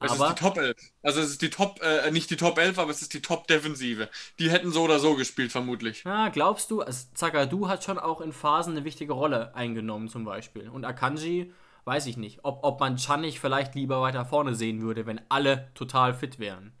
[0.00, 0.76] Es aber, ist die Top 11.
[1.02, 4.08] Also es ist die Top, äh, nicht die Top 11, aber es ist die Top-Defensive.
[4.38, 6.04] Die hätten so oder so gespielt, vermutlich.
[6.04, 10.24] Ja, glaubst du, also Zagadou hat schon auch in Phasen eine wichtige Rolle eingenommen, zum
[10.24, 10.68] Beispiel.
[10.68, 11.52] Und Akanji,
[11.84, 15.72] weiß ich nicht, ob, ob man Chanik vielleicht lieber weiter vorne sehen würde, wenn alle
[15.74, 16.72] total fit wären.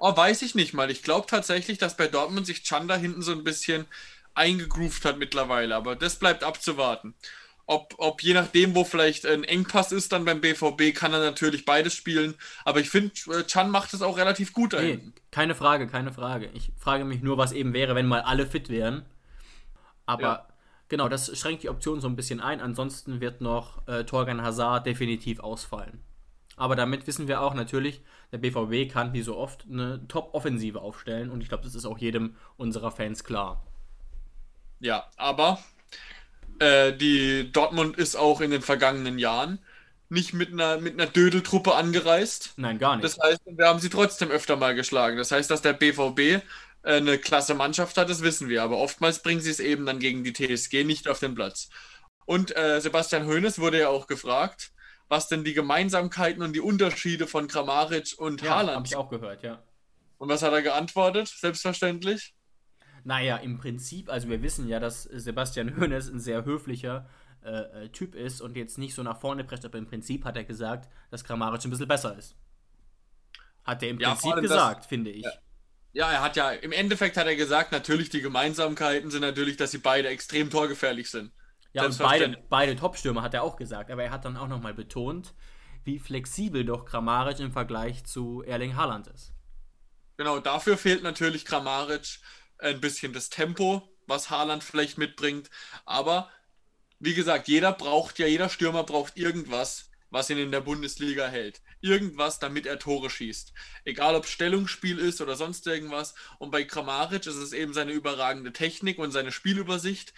[0.00, 0.90] Oh, weiß ich nicht mal.
[0.90, 3.86] Ich glaube tatsächlich, dass bei Dortmund sich Chan da hinten so ein bisschen
[4.34, 7.14] eingegroovt hat mittlerweile, aber das bleibt abzuwarten
[7.70, 11.64] ob, ob je nachdem, wo vielleicht ein Engpass ist dann beim BVB, kann er natürlich
[11.64, 12.34] beides spielen.
[12.64, 14.72] Aber ich finde, äh, Chan macht es auch relativ gut.
[14.72, 14.98] Nee,
[15.30, 16.50] keine Frage, keine Frage.
[16.52, 19.06] Ich frage mich nur, was eben wäre, wenn mal alle fit wären.
[20.04, 20.46] Aber ja.
[20.88, 22.60] genau, das schränkt die Option so ein bisschen ein.
[22.60, 26.00] Ansonsten wird noch äh, Torgan Hazard definitiv ausfallen.
[26.60, 31.30] Aber damit wissen wir auch natürlich, der BVB kann wie so oft eine Top-Offensive aufstellen.
[31.30, 33.64] Und ich glaube, das ist auch jedem unserer Fans klar.
[34.78, 35.58] Ja, aber
[36.58, 39.58] äh, die Dortmund ist auch in den vergangenen Jahren
[40.10, 42.52] nicht mit einer, mit einer Dödeltruppe angereist.
[42.58, 43.04] Nein, gar nicht.
[43.04, 45.16] Das heißt, wir haben sie trotzdem öfter mal geschlagen.
[45.16, 46.42] Das heißt, dass der BVB äh,
[46.82, 48.62] eine klasse Mannschaft hat, das wissen wir.
[48.62, 51.70] Aber oftmals bringen sie es eben dann gegen die TSG nicht auf den Platz.
[52.26, 54.72] Und äh, Sebastian Hoeneß wurde ja auch gefragt,
[55.10, 59.10] was denn die Gemeinsamkeiten und die Unterschiede von Kramaric und ja, Haaland habe ich auch
[59.10, 59.62] gehört, ja.
[60.18, 61.28] Und was hat er geantwortet?
[61.28, 62.34] Selbstverständlich.
[63.04, 67.08] Naja, im Prinzip, also wir wissen ja, dass Sebastian Hoeneß ein sehr höflicher
[67.42, 70.36] äh, äh, Typ ist und jetzt nicht so nach vorne prescht, aber im Prinzip hat
[70.36, 72.36] er gesagt, dass Kramaric ein bisschen besser ist.
[73.64, 75.24] Hat er im Ja, Prinzip allem das- gesagt, finde ich.
[75.24, 75.32] Ja.
[75.92, 79.72] Ja, er hat ja, im Endeffekt hat er gesagt, natürlich die Gemeinsamkeiten sind natürlich, dass
[79.72, 81.32] sie beide extrem torgefährlich sind.
[81.72, 84.74] Ja, und beide, beide Top-Stürmer hat er auch gesagt, aber er hat dann auch nochmal
[84.74, 85.34] betont,
[85.84, 89.32] wie flexibel doch Kramaric im Vergleich zu Erling Haaland ist.
[90.16, 92.20] Genau, dafür fehlt natürlich Kramaric
[92.58, 95.48] ein bisschen das Tempo, was Haaland vielleicht mitbringt.
[95.86, 96.28] Aber
[96.98, 101.62] wie gesagt, jeder braucht ja, jeder Stürmer braucht irgendwas, was ihn in der Bundesliga hält.
[101.80, 103.54] Irgendwas, damit er Tore schießt.
[103.84, 106.14] Egal ob Stellungsspiel ist oder sonst irgendwas.
[106.38, 110.12] Und bei Kramaric ist es eben seine überragende Technik und seine Spielübersicht.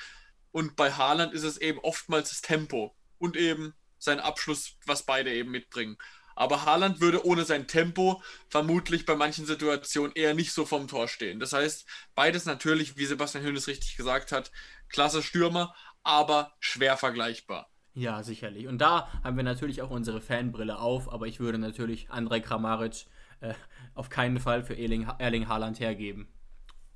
[0.53, 5.33] Und bei Haaland ist es eben oftmals das Tempo und eben sein Abschluss, was beide
[5.33, 5.97] eben mitbringen.
[6.35, 11.09] Aber Haaland würde ohne sein Tempo vermutlich bei manchen Situationen eher nicht so vom Tor
[11.09, 11.41] stehen.
[11.41, 14.51] Das heißt, beides natürlich, wie Sebastian Hönes richtig gesagt hat,
[14.89, 17.71] klasse Stürmer, aber schwer vergleichbar.
[17.95, 18.67] Ja, sicherlich.
[18.67, 23.07] Und da haben wir natürlich auch unsere Fanbrille auf, aber ich würde natürlich Andrei Kramaric
[23.41, 23.55] äh,
[23.95, 26.29] auf keinen Fall für Erling, Erling Haaland hergeben.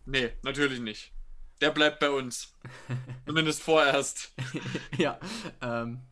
[0.06, 1.12] Nee, natürlich nicht.
[1.60, 2.54] Der bleibt bei uns.
[3.26, 4.32] Zumindest vorerst.
[4.98, 5.18] ja,
[5.62, 6.02] ähm,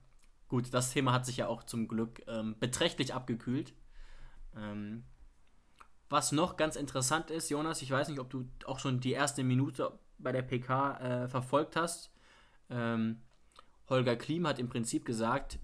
[0.48, 3.74] gut, das Thema hat sich ja auch zum Glück ähm, beträchtlich abgekühlt.
[4.57, 5.04] Ähm,
[6.09, 9.42] was noch ganz interessant ist, Jonas, ich weiß nicht, ob du auch schon die erste
[9.42, 12.11] Minute bei der PK äh, verfolgt hast.
[12.70, 13.22] Ähm,
[13.88, 15.59] Holger Klim hat im Prinzip gesagt,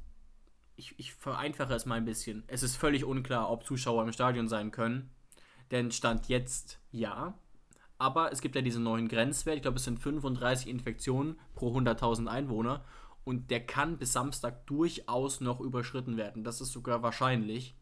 [0.77, 2.45] ich, ich vereinfache es mal ein bisschen.
[2.47, 5.11] Es ist völlig unklar, ob Zuschauer im Stadion sein können.
[5.71, 7.39] Denn Stand jetzt ja.
[8.01, 9.57] Aber es gibt ja diesen neuen Grenzwert.
[9.57, 12.83] Ich glaube, es sind 35 Infektionen pro 100.000 Einwohner.
[13.25, 16.43] Und der kann bis Samstag durchaus noch überschritten werden.
[16.43, 17.77] Das ist sogar wahrscheinlich.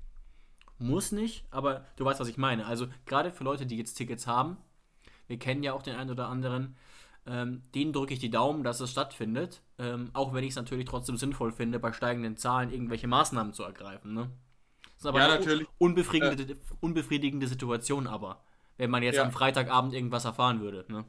[0.78, 2.66] Muss nicht, aber du weißt, was ich meine.
[2.66, 4.56] Also gerade für Leute, die jetzt Tickets haben,
[5.28, 6.76] wir kennen ja auch den einen oder anderen,
[7.26, 9.62] ähm, denen drücke ich die Daumen, dass es stattfindet.
[9.78, 13.62] Ähm, auch wenn ich es natürlich trotzdem sinnvoll finde, bei steigenden Zahlen irgendwelche Maßnahmen zu
[13.62, 14.14] ergreifen.
[14.14, 14.30] Ne?
[14.82, 15.68] Das ist aber Ja, eine natürlich.
[15.78, 18.42] Unbefriedigende, unbefriedigende Situation, aber
[18.78, 19.24] wenn man jetzt Ja.
[19.24, 20.84] am Freitagabend irgendwas erfahren würde.
[20.90, 21.04] Ne?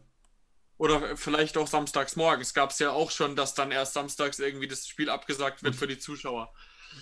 [0.77, 2.53] Oder vielleicht auch samstags morgens.
[2.53, 5.87] Gab es ja auch schon, dass dann erst samstags irgendwie das Spiel abgesagt wird für
[5.87, 6.53] die Zuschauer.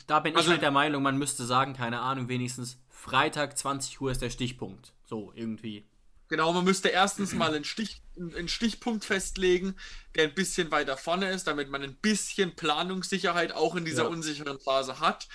[0.08, 4.02] Da bin Also- ich halt der Meinung, man müsste sagen, keine Ahnung, wenigstens Freitag 20
[4.02, 4.94] Uhr ist der Stichpunkt.
[5.06, 5.88] So, irgendwie.
[6.30, 9.76] Genau, man müsste erstens mal einen, Stich, einen Stichpunkt festlegen,
[10.16, 14.10] der ein bisschen weiter vorne ist, damit man ein bisschen Planungssicherheit auch in dieser Ja.
[14.10, 15.30] unsicheren Phase hat.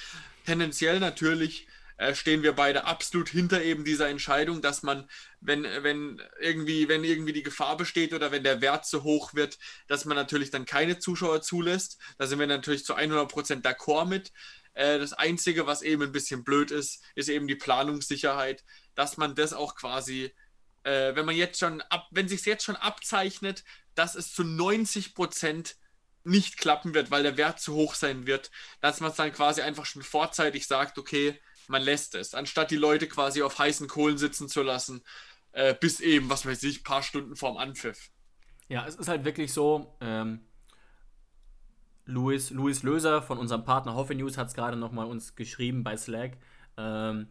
[0.44, 1.66] Tendenziell natürlich
[2.14, 5.08] stehen wir beide absolut hinter eben dieser Entscheidung, dass man,
[5.40, 9.58] wenn, wenn irgendwie, wenn irgendwie die Gefahr besteht oder wenn der Wert zu hoch wird,
[9.88, 11.98] dass man natürlich dann keine Zuschauer zulässt.
[12.18, 14.32] Da sind wir natürlich zu 100% d'accord mit.
[14.74, 19.34] Äh, das Einzige, was eben ein bisschen blöd ist, ist eben die Planungssicherheit, dass man
[19.34, 20.32] das auch quasi
[20.84, 25.14] äh, wenn man jetzt schon ab, wenn sich jetzt schon abzeichnet, dass es zu 90
[25.14, 25.76] Prozent
[26.24, 28.50] nicht klappen wird, weil der Wert zu hoch sein wird,
[28.80, 32.76] dass man es dann quasi einfach schon vorzeitig sagt, okay, man lässt es, anstatt die
[32.76, 35.02] Leute quasi auf heißen Kohlen sitzen zu lassen,
[35.52, 38.10] äh, bis eben, was weiß ich, paar Stunden vorm Anpfiff.
[38.68, 40.40] Ja, es ist halt wirklich so, ähm,
[42.04, 45.96] Louis, Louis Löser von unserem Partner Hoffe News hat es gerade nochmal uns geschrieben bei
[45.96, 46.38] Slack.
[46.76, 47.28] Ähm,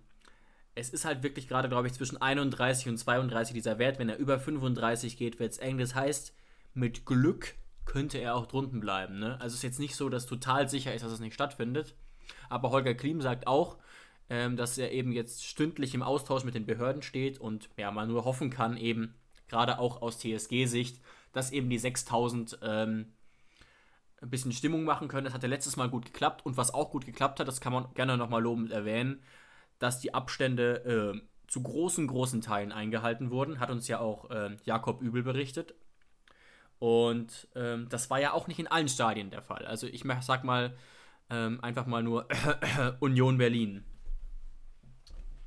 [0.75, 3.99] es ist halt wirklich gerade, glaube ich, zwischen 31 und 32 dieser Wert.
[3.99, 5.77] Wenn er über 35 geht, wird es eng.
[5.77, 6.33] Das heißt,
[6.73, 9.19] mit Glück könnte er auch drunten bleiben.
[9.19, 9.33] Ne?
[9.41, 11.95] Also es ist jetzt nicht so, dass total sicher ist, dass es nicht stattfindet.
[12.49, 13.77] Aber Holger Klim sagt auch,
[14.31, 18.07] ähm, dass er eben jetzt stündlich im Austausch mit den Behörden steht und ja, man
[18.07, 19.13] nur hoffen kann, eben
[19.49, 21.01] gerade auch aus TSG-Sicht,
[21.33, 23.11] dass eben die 6000 ähm,
[24.21, 25.25] ein bisschen Stimmung machen können.
[25.25, 27.73] Das hat ja letztes Mal gut geklappt und was auch gut geklappt hat, das kann
[27.73, 29.21] man gerne nochmal lobend erwähnen,
[29.79, 33.59] dass die Abstände äh, zu großen, großen Teilen eingehalten wurden.
[33.59, 35.75] Hat uns ja auch ähm, Jakob Übel berichtet.
[36.79, 39.65] Und ähm, das war ja auch nicht in allen Stadien der Fall.
[39.65, 40.73] Also ich sag mal
[41.29, 42.29] ähm, einfach mal nur
[43.01, 43.83] Union Berlin.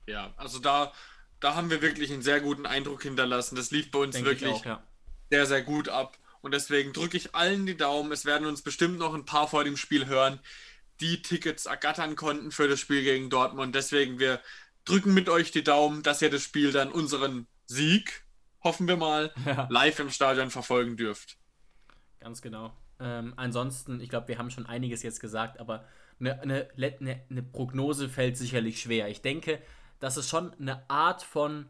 [0.06, 0.92] Ja, also da,
[1.40, 3.56] da haben wir wirklich einen sehr guten Eindruck hinterlassen.
[3.56, 4.82] Das lief bei uns Denke ich wirklich auch, ja.
[5.30, 6.18] sehr, sehr gut ab.
[6.40, 8.12] Und deswegen drücke ich allen die Daumen.
[8.12, 10.40] Es werden uns bestimmt noch ein paar vor dem Spiel hören,
[11.00, 13.74] die Tickets ergattern konnten für das Spiel gegen Dortmund.
[13.74, 14.40] Deswegen, wir
[14.84, 18.24] drücken mit euch die Daumen, dass ihr das Spiel dann unseren Sieg,
[18.62, 19.66] hoffen wir mal, Ja.
[19.70, 21.38] live im Stadion verfolgen dürft.
[22.20, 22.76] Ganz genau.
[23.00, 25.84] Ähm, ansonsten, ich glaube, wir haben schon einiges jetzt gesagt, aber
[26.20, 29.08] eine, eine, eine, eine Prognose fällt sicherlich schwer.
[29.08, 29.60] Ich denke,
[30.00, 31.68] dass es schon eine Art von,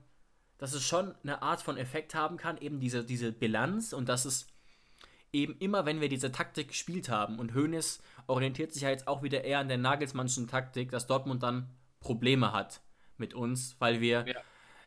[0.59, 4.25] dass es schon eine Art von Effekt haben kann, eben diese, diese Bilanz und dass
[4.25, 4.47] es
[5.33, 9.23] eben immer, wenn wir diese Taktik gespielt haben und Hoeneß orientiert sich ja jetzt auch
[9.23, 11.69] wieder eher an der Nagelsmannschen Taktik, dass Dortmund dann
[12.01, 12.81] Probleme hat
[13.17, 14.41] mit uns, weil wir ja.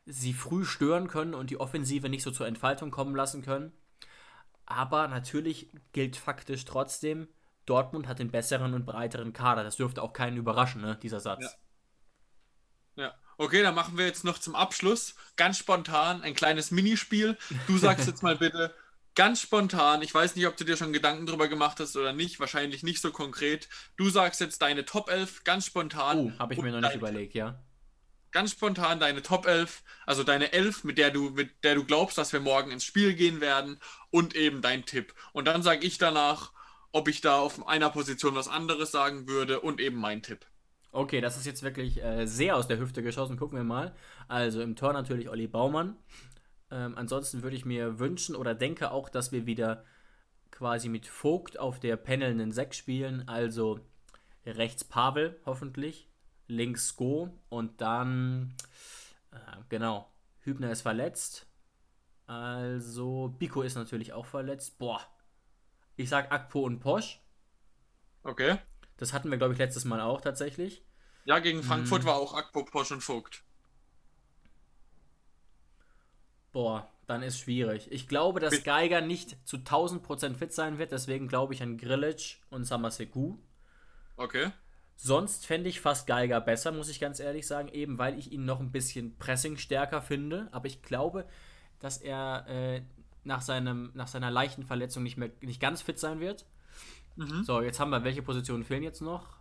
[0.06, 3.74] sie früh stören können und die Offensive nicht so zur Entfaltung kommen lassen können.
[4.66, 7.28] Aber natürlich gilt faktisch trotzdem,
[7.66, 9.64] Dortmund hat den besseren und breiteren Kader.
[9.64, 11.58] Das dürfte auch keinen überraschen, ne, dieser Satz.
[12.96, 13.04] Ja.
[13.04, 13.16] ja.
[13.38, 17.38] Okay, dann machen wir jetzt noch zum Abschluss ganz spontan ein kleines Minispiel.
[17.68, 18.74] Du sagst jetzt mal bitte
[19.18, 22.40] ganz spontan, ich weiß nicht, ob du dir schon Gedanken darüber gemacht hast oder nicht,
[22.40, 23.68] wahrscheinlich nicht so konkret.
[23.96, 26.34] Du sagst jetzt deine Top 11 ganz spontan.
[26.36, 27.60] Oh, habe ich mir noch nicht überlegt, ja.
[28.32, 32.18] Ganz spontan deine Top 11, also deine 11, mit der du mit der du glaubst,
[32.20, 33.80] dass wir morgen ins Spiel gehen werden
[34.12, 35.16] und eben dein Tipp.
[35.32, 36.52] Und dann sage ich danach,
[36.92, 40.46] ob ich da auf einer Position was anderes sagen würde und eben mein Tipp.
[40.92, 43.38] Okay, das ist jetzt wirklich äh, sehr aus der Hüfte geschossen.
[43.38, 43.94] Gucken wir mal.
[44.28, 45.96] Also im Tor natürlich Olli Baumann.
[46.72, 49.86] Ähm, ansonsten würde ich mir wünschen oder denke auch, dass wir wieder
[50.52, 53.28] quasi mit Vogt auf der pendelnden 6 spielen.
[53.28, 53.80] Also
[54.46, 56.10] rechts Pavel hoffentlich,
[56.48, 58.54] links Go und dann,
[59.32, 59.38] äh,
[59.70, 61.46] genau, Hübner ist verletzt.
[62.26, 64.78] Also Biko ist natürlich auch verletzt.
[64.80, 65.02] Boah,
[65.96, 67.22] ich sag Akpo und Posch.
[68.24, 68.58] Okay.
[68.98, 70.84] Das hatten wir, glaube ich, letztes Mal auch tatsächlich.
[71.26, 72.08] Ja, gegen Frankfurt hm.
[72.08, 73.44] war auch Akpo, Posch und Vogt.
[76.52, 77.92] Boah, dann ist schwierig.
[77.92, 82.38] Ich glaube, dass Geiger nicht zu 1000% fit sein wird, deswegen glaube ich an Grilic
[82.50, 83.38] und Samaseku.
[84.16, 84.52] Okay.
[84.96, 88.46] Sonst fände ich fast Geiger besser, muss ich ganz ehrlich sagen, eben weil ich ihn
[88.46, 90.50] noch ein bisschen Pressing stärker finde.
[90.52, 91.28] Aber ich glaube,
[91.80, 92.82] dass er äh,
[93.24, 96.46] nach, seinem, nach seiner leichten Verletzung nicht mehr nicht ganz fit sein wird.
[97.18, 97.44] Mhm.
[97.44, 99.38] So, jetzt haben wir, welche Positionen fehlen jetzt noch?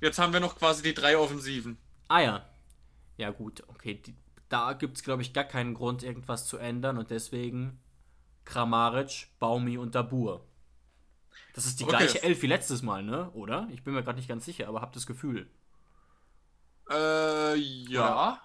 [0.00, 1.78] Jetzt haben wir noch quasi die drei Offensiven.
[2.08, 2.46] Ah ja.
[3.16, 3.94] Ja, gut, okay.
[3.94, 4.14] Die,
[4.48, 7.80] da gibt es, glaube ich, gar keinen Grund, irgendwas zu ändern und deswegen
[8.44, 10.46] Kramaric, Baumi und Dabur.
[11.54, 11.96] Das ist die okay.
[11.96, 13.30] gleiche Elf wie letztes Mal, ne?
[13.30, 13.68] Oder?
[13.72, 15.48] Ich bin mir gerade nicht ganz sicher, aber hab das Gefühl.
[16.90, 18.12] Äh, ja.
[18.12, 18.42] Oder?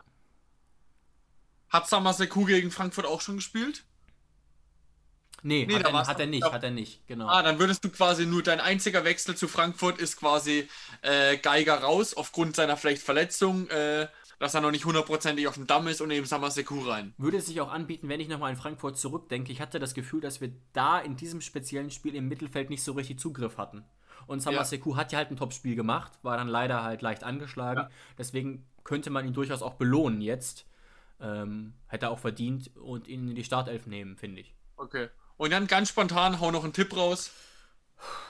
[1.69, 3.83] Hat Samaseku gegen Frankfurt auch schon gespielt?
[5.43, 7.27] Nee, nee hat, er, hat er, nicht, hat er nicht, genau.
[7.27, 10.67] Ah, dann würdest du quasi nur, dein einziger Wechsel zu Frankfurt ist quasi
[11.01, 14.07] äh, Geiger raus, aufgrund seiner vielleicht Verletzung, äh,
[14.39, 17.13] dass er noch nicht hundertprozentig auf dem Damm ist und eben Samaseku rein.
[17.17, 19.51] Würde es sich auch anbieten, wenn ich nochmal in Frankfurt zurückdenke.
[19.51, 22.93] Ich hatte das Gefühl, dass wir da in diesem speziellen Spiel im Mittelfeld nicht so
[22.93, 23.83] richtig Zugriff hatten.
[24.27, 24.97] Und Samaseku ja.
[24.97, 27.81] hat ja halt ein Top-Spiel gemacht, war dann leider halt leicht angeschlagen.
[27.81, 27.89] Ja.
[28.17, 30.65] Deswegen könnte man ihn durchaus auch belohnen jetzt.
[31.19, 34.53] Ähm, hätte er auch verdient und ihn in die Startelf nehmen, finde ich.
[34.75, 35.09] Okay.
[35.37, 37.31] Und dann ganz spontan, hau noch einen Tipp raus.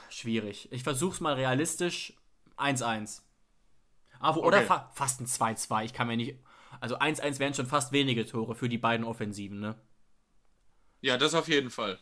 [0.10, 0.72] Schwierig.
[0.72, 2.14] Ich versuch's mal realistisch.
[2.58, 3.22] 1-1.
[4.20, 4.48] Aber, okay.
[4.48, 5.86] Oder fa fast ein 2-2.
[5.86, 6.38] Ich kann mir nicht.
[6.80, 9.76] Also 1-1 wären schon fast wenige Tore für die beiden Offensiven, ne?
[11.02, 12.00] Ja, das auf jeden Fall.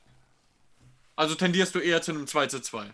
[1.15, 2.91] Also tendierst du eher zu einem 2-2.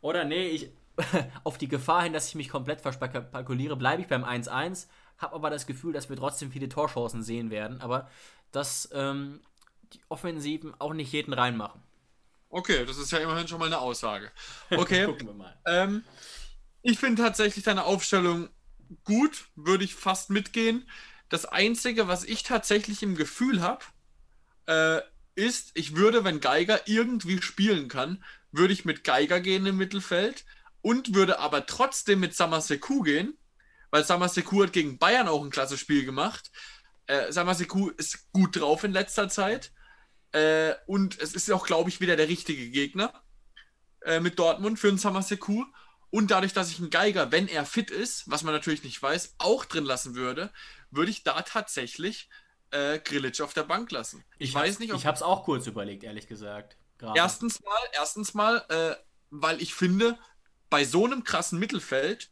[0.00, 0.70] Oder nee, ich.
[1.44, 4.86] auf die Gefahr hin, dass ich mich komplett verspekuliere, bleibe ich beim 1-1.
[5.18, 7.80] Habe aber das Gefühl, dass wir trotzdem viele Torchancen sehen werden.
[7.80, 8.08] Aber
[8.52, 9.40] dass ähm,
[9.92, 11.82] die Offensiven auch nicht jeden reinmachen.
[12.48, 14.30] Okay, das ist ja immerhin schon mal eine Aussage.
[14.70, 15.06] Okay.
[15.06, 15.56] Gucken wir mal.
[15.66, 16.04] Ähm,
[16.82, 18.48] ich finde tatsächlich deine Aufstellung
[19.04, 20.88] gut, würde ich fast mitgehen.
[21.28, 23.84] Das Einzige, was ich tatsächlich im Gefühl habe,
[24.66, 25.00] äh,
[25.34, 30.44] ist, ich würde, wenn Geiger irgendwie spielen kann, würde ich mit Geiger gehen im Mittelfeld
[30.80, 33.36] und würde aber trotzdem mit Samaseku gehen,
[33.90, 36.50] weil Samaseku hat gegen Bayern auch ein klasse Spiel gemacht.
[37.06, 39.72] Äh, Samaseku ist gut drauf in letzter Zeit
[40.32, 43.22] äh, und es ist auch, glaube ich, wieder der richtige Gegner
[44.02, 45.64] äh, mit Dortmund für einen Samaseku.
[46.10, 49.34] Und dadurch, dass ich einen Geiger, wenn er fit ist, was man natürlich nicht weiß,
[49.38, 50.52] auch drin lassen würde,
[50.90, 52.28] würde ich da tatsächlich
[52.70, 54.24] äh, Grillitsch auf der Bank lassen.
[54.38, 54.98] Ich, ich weiß nicht, ob.
[54.98, 56.76] Ich habe es auch kurz überlegt, ehrlich gesagt.
[56.98, 57.18] Gerade.
[57.18, 58.94] Erstens mal, erstens mal, äh,
[59.30, 60.18] weil ich finde,
[60.70, 62.30] bei so einem krassen Mittelfeld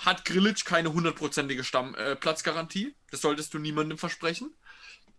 [0.00, 2.88] hat Grillitsch keine hundertprozentige Stammplatzgarantie.
[2.88, 4.54] Äh, das solltest du niemandem versprechen.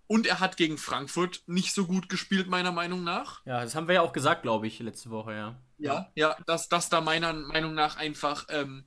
[0.08, 3.46] Und er hat gegen Frankfurt nicht so gut gespielt, meiner Meinung nach.
[3.46, 5.60] Ja, das haben wir ja auch gesagt, glaube ich, letzte Woche, ja.
[5.78, 8.86] Ja, ja, dass, dass da meiner Meinung nach einfach ähm,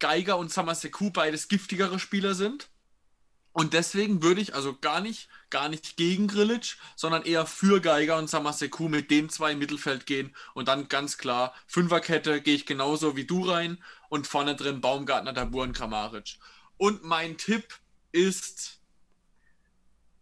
[0.00, 2.71] Geiger und Samaseku beides giftigere Spieler sind.
[3.52, 8.16] Und deswegen würde ich also gar nicht, gar nicht gegen Grillitsch, sondern eher für Geiger
[8.16, 12.64] und Samaseku mit den zwei im Mittelfeld gehen und dann ganz klar Fünferkette gehe ich
[12.66, 16.38] genauso wie du rein und vorne drin Baumgartner, Dabur und Kramaric.
[16.78, 17.78] Und mein Tipp
[18.10, 18.80] ist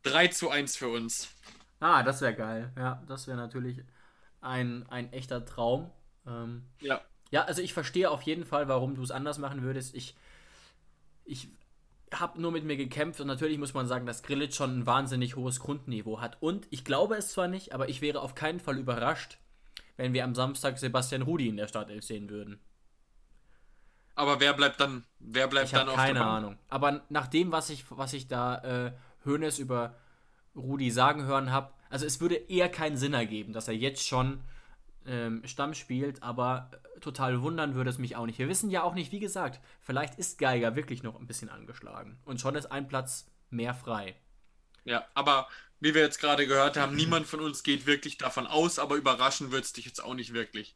[0.03, 1.29] 3 zu 1 für uns.
[1.79, 2.73] Ah, das wäre geil.
[2.77, 3.81] Ja, das wäre natürlich
[4.41, 5.91] ein, ein echter Traum.
[6.27, 7.01] Ähm, Ja.
[7.31, 9.95] ja, also ich verstehe auf jeden Fall, warum du es anders machen würdest.
[9.95, 10.17] Ich,
[11.25, 11.49] ich
[12.15, 15.37] habe nur mit mir gekämpft und natürlich muss man sagen, dass Grillitsch schon ein wahnsinnig
[15.37, 16.39] hohes Grundniveau hat.
[16.41, 19.39] Und ich glaube es zwar nicht, aber ich wäre auf keinen Fall überrascht,
[19.97, 22.61] wenn wir am Samstag Sebastian Rudi in der Startelf sehen würden.
[24.15, 26.37] Aber wer bleibt dann, wer bleibt Ich dann auf keine der Bank?
[26.37, 26.59] Ahnung.
[26.69, 28.93] Aber nach dem, was ich, was ich da äh,
[29.59, 29.95] über
[30.57, 34.41] Rudi sagen hören habe, also es würde eher keinen Sinn ergeben, dass er jetzt schon
[35.07, 38.39] ähm, Stamm spielt, aber äh, total wundern würde es mich auch nicht.
[38.39, 42.19] Wir wissen ja auch nicht, wie gesagt, vielleicht ist Geiger wirklich noch ein bisschen angeschlagen
[42.25, 44.15] und schon ist ein Platz mehr frei.
[44.85, 45.49] Ja, aber
[45.81, 49.51] wie wir jetzt gerade gehört haben, niemand von uns geht wirklich davon aus, aber überraschen
[49.51, 50.75] wird es dich jetzt auch nicht wirklich.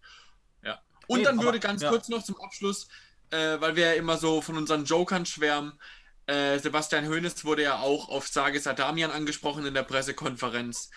[0.63, 0.81] Ja.
[1.07, 1.91] Und Nee, dann aber- würde ganz ja.
[1.91, 2.89] kurz noch zum Abschluss,
[3.31, 5.79] äh, weil wir ja immer so von unseren Jokern schwärmen,
[6.27, 10.91] äh, Sebastian Hoeneß wurde ja auch auf Sages Adamian angesprochen in der Pressekonferenz.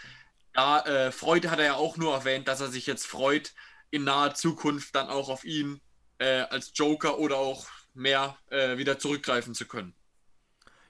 [0.57, 3.53] Da äh, Freud hat er ja auch nur erwähnt, dass er sich jetzt freut,
[3.91, 5.81] in naher Zukunft dann auch auf ihn
[6.17, 9.93] äh, als Joker oder auch mehr äh, wieder zurückgreifen zu können.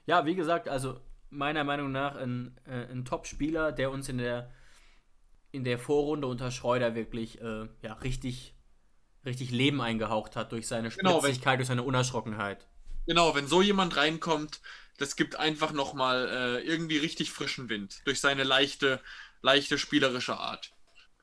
[0.06, 4.50] Ja, wie gesagt, also meiner Meinung nach ein, äh, ein Top-Spieler, der uns in der,
[5.52, 8.54] in der Vorrunde unter Schreuder wirklich äh, ja, richtig,
[9.26, 12.66] richtig Leben eingehaucht hat durch seine Genau, Spritzigkeit, durch seine Unerschrockenheit.
[13.06, 14.62] Genau, wenn so jemand reinkommt,
[14.96, 19.00] das gibt einfach nochmal äh, irgendwie richtig frischen Wind durch seine leichte,
[19.42, 20.72] leichte spielerische Art.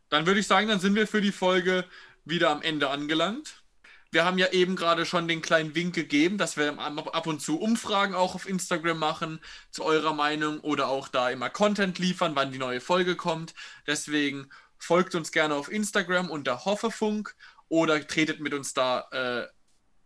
[0.10, 1.86] Dann würde ich sagen, dann sind wir für die Folge
[2.24, 3.64] wieder am Ende angelangt.
[4.12, 7.60] Wir haben ja eben gerade schon den kleinen Wink gegeben, dass wir ab und zu
[7.60, 12.52] Umfragen auch auf Instagram machen zu eurer Meinung oder auch da immer Content liefern, wann
[12.52, 13.54] die neue Folge kommt.
[13.88, 17.36] Deswegen folgt uns gerne auf Instagram unter Hoffefunk
[17.68, 19.48] oder tretet mit uns da äh,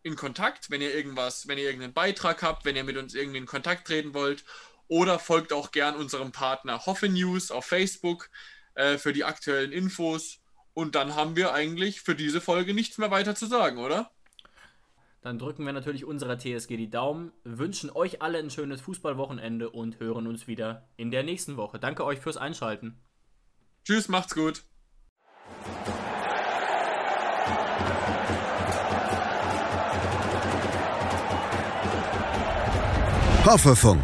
[0.02, 3.40] in Kontakt, wenn ihr irgendwas, wenn ihr irgendeinen Beitrag habt, wenn ihr mit uns irgendwie
[3.40, 4.44] in Kontakt treten wollt.
[4.90, 8.30] Oder folgt auch gern unserem Partner Hoffe News auf Facebook
[8.74, 10.40] äh, für die aktuellen Infos.
[10.74, 14.12] Und dann haben wir eigentlich für diese Folge nichts mehr weiter zu sagen, oder?
[15.22, 20.00] Dann drücken wir natürlich unserer TSG die Daumen, wünschen euch alle ein schönes Fußballwochenende und
[20.00, 21.78] hören uns wieder in der nächsten Woche.
[21.78, 23.00] Danke euch fürs Einschalten.
[23.84, 24.64] Tschüss, macht's gut.
[33.46, 34.04] Hoffefunk,